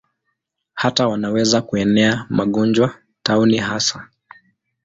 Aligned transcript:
Hata 0.73 1.07
wanaweza 1.07 1.61
kuenea 1.61 2.25
magonjwa, 2.29 2.93
tauni 3.23 3.57
hasa. 3.57 4.09